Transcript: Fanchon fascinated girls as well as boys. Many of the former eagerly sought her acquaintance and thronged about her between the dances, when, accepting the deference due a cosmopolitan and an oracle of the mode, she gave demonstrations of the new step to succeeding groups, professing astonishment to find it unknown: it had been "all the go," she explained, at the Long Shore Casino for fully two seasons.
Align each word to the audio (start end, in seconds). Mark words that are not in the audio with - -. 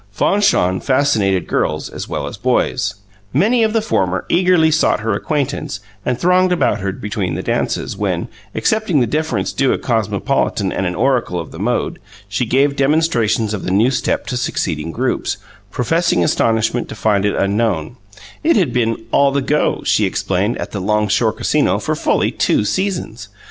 Fanchon 0.11 0.79
fascinated 0.81 1.45
girls 1.45 1.87
as 1.87 2.09
well 2.09 2.25
as 2.25 2.35
boys. 2.35 2.95
Many 3.33 3.61
of 3.61 3.71
the 3.71 3.83
former 3.83 4.25
eagerly 4.29 4.71
sought 4.71 5.01
her 5.01 5.11
acquaintance 5.13 5.79
and 6.03 6.17
thronged 6.19 6.51
about 6.51 6.79
her 6.79 6.91
between 6.91 7.35
the 7.35 7.43
dances, 7.43 7.95
when, 7.95 8.27
accepting 8.55 8.99
the 8.99 9.05
deference 9.05 9.53
due 9.53 9.73
a 9.73 9.77
cosmopolitan 9.77 10.71
and 10.71 10.87
an 10.87 10.95
oracle 10.95 11.39
of 11.39 11.51
the 11.51 11.59
mode, 11.59 11.99
she 12.27 12.47
gave 12.47 12.75
demonstrations 12.75 13.53
of 13.53 13.63
the 13.63 13.69
new 13.69 13.91
step 13.91 14.25
to 14.25 14.37
succeeding 14.37 14.89
groups, 14.91 15.37
professing 15.69 16.23
astonishment 16.23 16.89
to 16.89 16.95
find 16.95 17.23
it 17.23 17.35
unknown: 17.35 17.95
it 18.43 18.55
had 18.55 18.73
been 18.73 19.05
"all 19.11 19.31
the 19.31 19.39
go," 19.39 19.83
she 19.85 20.05
explained, 20.07 20.57
at 20.57 20.71
the 20.71 20.81
Long 20.81 21.09
Shore 21.09 21.31
Casino 21.31 21.77
for 21.77 21.95
fully 21.95 22.31
two 22.31 22.65
seasons. 22.65 23.27